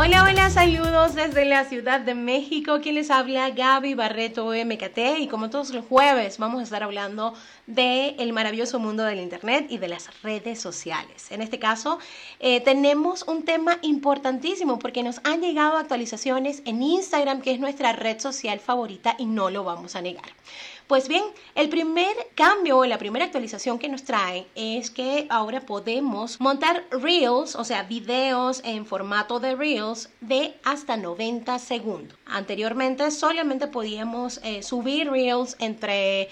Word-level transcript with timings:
Hola, 0.00 0.22
hola, 0.22 0.48
saludos 0.48 1.16
desde 1.16 1.44
la 1.44 1.64
Ciudad 1.64 2.00
de 2.00 2.14
México. 2.14 2.78
Quien 2.80 2.94
les 2.94 3.10
habla, 3.10 3.50
Gaby 3.50 3.94
Barreto 3.94 4.52
MKT. 4.52 5.18
Y 5.18 5.26
como 5.26 5.50
todos 5.50 5.70
los 5.70 5.84
jueves, 5.86 6.38
vamos 6.38 6.60
a 6.60 6.62
estar 6.62 6.84
hablando 6.84 7.34
del 7.66 8.14
el 8.20 8.32
maravilloso 8.32 8.78
mundo 8.78 9.02
del 9.02 9.18
Internet 9.18 9.66
y 9.68 9.78
de 9.78 9.88
las 9.88 10.22
redes 10.22 10.60
sociales. 10.60 11.32
En 11.32 11.42
este 11.42 11.58
caso, 11.58 11.98
eh, 12.38 12.60
tenemos 12.60 13.24
un 13.24 13.44
tema 13.44 13.78
importantísimo 13.82 14.78
porque 14.78 15.02
nos 15.02 15.20
han 15.24 15.40
llegado 15.40 15.76
actualizaciones 15.76 16.62
en 16.64 16.80
Instagram, 16.80 17.40
que 17.40 17.50
es 17.50 17.58
nuestra 17.58 17.92
red 17.92 18.20
social 18.20 18.60
favorita, 18.60 19.16
y 19.18 19.26
no 19.26 19.50
lo 19.50 19.64
vamos 19.64 19.96
a 19.96 20.00
negar. 20.00 20.30
Pues 20.88 21.06
bien, 21.06 21.22
el 21.54 21.68
primer 21.68 22.16
cambio 22.34 22.78
o 22.78 22.86
la 22.86 22.96
primera 22.96 23.26
actualización 23.26 23.78
que 23.78 23.90
nos 23.90 24.04
trae 24.04 24.46
es 24.54 24.90
que 24.90 25.26
ahora 25.28 25.60
podemos 25.60 26.40
montar 26.40 26.86
reels, 26.90 27.56
o 27.56 27.64
sea, 27.64 27.82
videos 27.82 28.62
en 28.64 28.86
formato 28.86 29.38
de 29.38 29.54
reels 29.54 30.08
de 30.22 30.54
hasta 30.64 30.96
90 30.96 31.58
segundos. 31.58 32.18
Anteriormente 32.24 33.10
solamente 33.10 33.66
podíamos 33.66 34.40
eh, 34.42 34.62
subir 34.62 35.10
reels 35.10 35.56
entre 35.58 36.30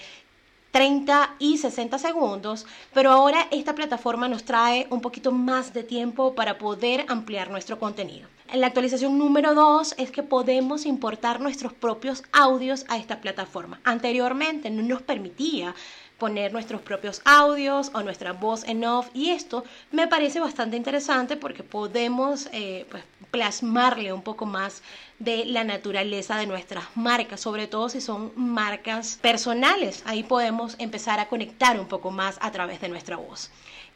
30 0.77 1.37
y 1.39 1.57
60 1.57 1.97
segundos, 1.97 2.67
pero 2.93 3.09
ahora 3.09 3.47
esta 3.49 3.73
plataforma 3.73 4.27
nos 4.27 4.43
trae 4.43 4.85
un 4.91 5.01
poquito 5.01 5.31
más 5.31 5.73
de 5.73 5.81
tiempo 5.81 6.35
para 6.35 6.59
poder 6.59 7.03
ampliar 7.07 7.49
nuestro 7.49 7.79
contenido. 7.79 8.27
En 8.53 8.61
la 8.61 8.67
actualización 8.67 9.17
número 9.17 9.55
2 9.55 9.95
es 9.97 10.11
que 10.11 10.21
podemos 10.21 10.85
importar 10.85 11.41
nuestros 11.41 11.73
propios 11.73 12.21
audios 12.31 12.85
a 12.89 12.97
esta 12.97 13.21
plataforma. 13.21 13.81
Anteriormente 13.85 14.69
no 14.69 14.83
nos 14.83 15.01
permitía 15.01 15.73
poner 16.17 16.51
nuestros 16.51 16.81
propios 16.81 17.21
audios 17.25 17.91
o 17.93 18.01
nuestra 18.01 18.33
voz 18.33 18.63
en 18.63 18.83
off 18.85 19.09
y 19.13 19.29
esto 19.29 19.63
me 19.91 20.07
parece 20.07 20.39
bastante 20.39 20.75
interesante 20.75 21.37
porque 21.37 21.63
podemos 21.63 22.49
eh, 22.51 22.85
pues, 22.89 23.03
plasmarle 23.31 24.13
un 24.13 24.21
poco 24.21 24.45
más 24.45 24.81
de 25.19 25.45
la 25.45 25.63
naturaleza 25.63 26.37
de 26.37 26.47
nuestras 26.47 26.85
marcas, 26.95 27.41
sobre 27.41 27.67
todo 27.67 27.89
si 27.89 28.01
son 28.01 28.31
marcas 28.35 29.17
personales. 29.21 30.03
Ahí 30.05 30.23
podemos 30.23 30.75
empezar 30.79 31.19
a 31.19 31.27
conectar 31.27 31.79
un 31.79 31.87
poco 31.87 32.11
más 32.11 32.37
a 32.41 32.51
través 32.51 32.81
de 32.81 32.89
nuestra 32.89 33.17
voz. 33.17 33.49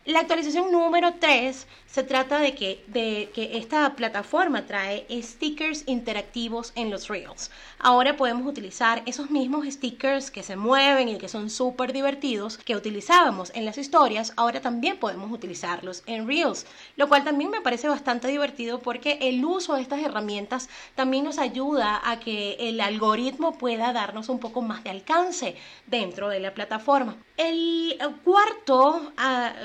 La 0.05 0.21
actualización 0.21 0.71
número 0.71 1.13
3 1.19 1.67
se 1.85 2.01
trata 2.01 2.39
de 2.39 2.55
que, 2.55 2.83
de 2.87 3.29
que 3.35 3.59
esta 3.59 3.95
plataforma 3.95 4.65
trae 4.65 5.05
stickers 5.21 5.83
interactivos 5.85 6.71
en 6.73 6.89
los 6.89 7.07
Reels. 7.07 7.51
Ahora 7.77 8.17
podemos 8.17 8.47
utilizar 8.47 9.03
esos 9.05 9.29
mismos 9.29 9.67
stickers 9.67 10.31
que 10.31 10.41
se 10.41 10.55
mueven 10.55 11.07
y 11.07 11.17
que 11.19 11.27
son 11.27 11.51
súper 11.51 11.93
divertidos 11.93 12.57
que 12.57 12.75
utilizábamos 12.75 13.51
en 13.53 13.63
las 13.63 13.77
historias, 13.77 14.33
ahora 14.37 14.59
también 14.59 14.97
podemos 14.97 15.31
utilizarlos 15.31 16.01
en 16.07 16.27
Reels, 16.27 16.65
lo 16.95 17.07
cual 17.07 17.23
también 17.23 17.51
me 17.51 17.61
parece 17.61 17.87
bastante 17.87 18.27
divertido 18.27 18.79
porque 18.79 19.19
el 19.21 19.45
uso 19.45 19.75
de 19.75 19.83
estas 19.83 20.01
herramientas 20.01 20.67
también 20.95 21.25
nos 21.25 21.37
ayuda 21.37 22.01
a 22.03 22.19
que 22.19 22.55
el 22.59 22.81
algoritmo 22.81 23.55
pueda 23.55 23.93
darnos 23.93 24.29
un 24.29 24.39
poco 24.39 24.63
más 24.63 24.83
de 24.83 24.89
alcance 24.89 25.55
dentro 25.85 26.29
de 26.29 26.39
la 26.39 26.55
plataforma. 26.55 27.17
El 27.37 27.97
cuarto 28.23 29.11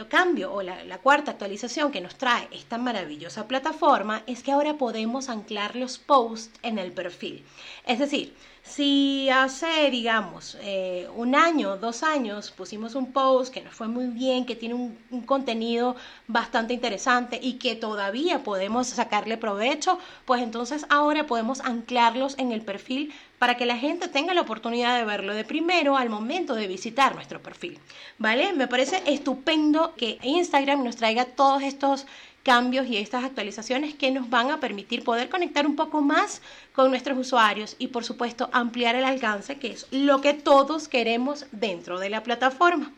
cambio 0.08 0.25
o 0.27 0.60
la, 0.62 0.98
cuarta 0.98 1.30
actualización 1.30 1.92
que 1.92 2.00
nos 2.00 2.16
trae 2.16 2.48
esta 2.50 2.78
maravillosa 2.78 3.46
plataforma 3.46 4.22
es 4.27 4.42
que 4.42 4.50
ahora 4.50 4.74
podemos 4.74 5.28
anclar 5.28 5.77
los 5.77 5.98
posts 5.98 6.58
en 6.62 6.80
el 6.80 6.91
perfil. 6.91 7.44
Es 7.86 8.00
decir, 8.00 8.34
si 8.64 9.30
hace, 9.30 9.88
digamos, 9.92 10.58
eh, 10.62 11.08
un 11.14 11.36
año, 11.36 11.77
dos 11.77 12.02
años, 12.02 12.50
pusimos 12.50 12.97
un 12.97 13.12
post 13.12 13.54
que 13.54 13.62
nos 13.62 13.72
fue 13.72 13.86
muy 13.86 14.08
bien, 14.08 14.44
que 14.44 14.56
tiene 14.56 14.74
un, 14.74 14.98
contenido 15.27 15.94
bastante 16.27 16.74
interesante 16.74 17.38
y 17.41 17.54
que 17.54 17.77
todavía 17.77 18.42
podemos 18.42 18.88
sacarle 18.88 19.36
provecho, 19.36 20.00
pues 20.24 20.42
entonces 20.42 20.86
ahora 20.88 21.27
podemos 21.28 21.60
anclarlos 21.60 22.36
en 22.38 22.50
el 22.50 22.62
perfil 22.62 23.14
para 23.38 23.56
que 23.56 23.66
la 23.66 23.76
gente 23.76 24.08
tenga 24.08 24.34
la 24.34 24.41
oportunidad 24.41 24.98
de 24.98 25.04
verlo 25.04 25.34
de 25.34 25.44
primero 25.44 25.97
al 25.97 26.10
momento 26.10 26.54
de 26.54 26.66
visitar 26.66 27.14
nuestro 27.14 27.42
perfil. 27.42 27.78
¿Vale? 28.19 28.52
Me 28.52 28.69
parece 28.69 29.02
estupendo 29.06 29.94
que 29.97 30.19
Instagram 30.22 30.84
nos 30.84 30.97
traiga 30.97 31.24
todos 31.24 31.62
estos 31.62 32.06
cambios 32.46 32.86
y 32.86 32.96
estas 32.96 33.25
actualizaciones 33.25 33.96
que 33.96 34.12
nos 34.12 34.30
van 34.30 34.52
a 34.52 34.60
permitir 34.60 35.02
poder 35.02 35.28
conectar 35.28 35.66
un 35.66 35.75
poco 35.75 36.00
más 36.00 36.41
con 36.75 36.91
nuestros 36.91 37.19
usuarios 37.19 37.75
y 37.80 37.88
por 37.88 38.04
supuesto 38.04 38.48
ampliar 38.52 38.94
el 38.94 39.02
alcance, 39.02 39.58
que 39.58 39.72
es 39.72 39.88
lo 39.91 40.20
que 40.20 40.32
todos 40.32 40.86
queremos 40.86 41.46
dentro 41.50 41.98
de 41.98 42.08
la 42.08 42.22
plataforma. 42.22 42.92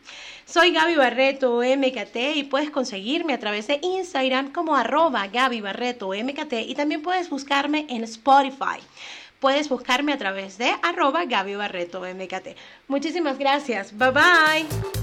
Soy 0.45 0.69
Gaby 0.71 0.93
Barreto 0.93 1.61
MKT 1.63 2.35
y 2.35 2.43
puedes 2.43 2.69
conseguirme 2.69 3.33
a 3.33 3.39
través 3.39 3.65
de 3.65 3.79
Instagram 3.81 4.51
como 4.51 4.75
arroba 4.75 5.25
Gaby 5.25 5.61
Barreto 5.61 6.09
MKT 6.09 6.53
y 6.67 6.75
también 6.75 7.01
puedes 7.01 7.31
buscarme 7.31 7.87
en 7.89 8.03
Spotify 8.03 8.79
puedes 9.39 9.69
buscarme 9.69 10.13
a 10.13 10.17
través 10.17 10.57
de 10.57 10.71
arroba 10.83 11.25
Gaby 11.25 11.55
Barreto 11.55 12.01
MKT. 12.01 12.55
Muchísimas 12.87 13.37
gracias. 13.37 13.97
Bye 13.97 14.11
bye. 14.11 14.98